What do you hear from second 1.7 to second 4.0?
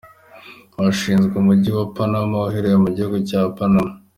wa Panama, uherereye mu gihugu cya Panama.